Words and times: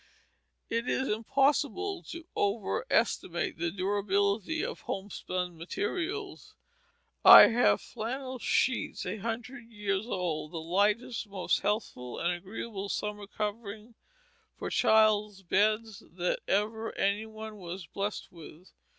It 0.67 0.89
is 0.89 1.07
impossible 1.09 2.01
to 2.09 2.25
overestimate 2.35 3.59
the 3.59 3.69
durability 3.69 4.65
of 4.65 4.79
homespun 4.81 5.55
materials. 5.55 6.55
I 7.23 7.49
have 7.49 7.81
"flannel 7.81 8.39
sheets" 8.39 9.05
a 9.05 9.17
hundred 9.17 9.69
years 9.69 10.07
old, 10.07 10.53
the 10.53 10.57
lightest, 10.59 11.27
most 11.27 11.59
healthful, 11.59 12.17
and 12.17 12.33
agreeable 12.33 12.89
summer 12.89 13.27
covering 13.27 13.93
for 14.57 14.71
children's 14.71 15.43
beds 15.43 15.99
that 16.13 16.39
ever 16.47 16.97
any 16.97 17.27
one 17.27 17.57
was 17.57 17.85
blessed 17.85 18.31
with. 18.31 18.71